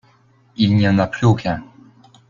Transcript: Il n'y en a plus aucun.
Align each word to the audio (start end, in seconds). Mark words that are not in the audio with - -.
Il 0.57 0.75
n'y 0.77 0.87
en 0.89 0.97
a 0.97 1.05
plus 1.05 1.27
aucun. 1.27 1.63